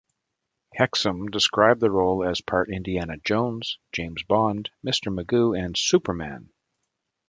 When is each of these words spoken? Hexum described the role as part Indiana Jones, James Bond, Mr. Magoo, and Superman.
Hexum 0.75 1.29
described 1.29 1.79
the 1.79 1.91
role 1.91 2.27
as 2.27 2.41
part 2.41 2.71
Indiana 2.71 3.17
Jones, 3.23 3.77
James 3.91 4.23
Bond, 4.23 4.71
Mr. 4.83 5.13
Magoo, 5.13 5.53
and 5.55 5.77
Superman. 5.77 6.49